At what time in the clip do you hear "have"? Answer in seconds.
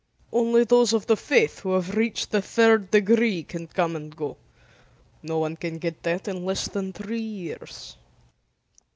1.73-1.93